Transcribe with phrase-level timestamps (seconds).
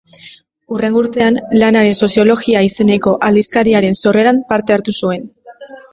[0.75, 5.29] Hurrengo urtean, Lanaren Soziologia izeneko aldizkariaren sorreran parte hartu zuen.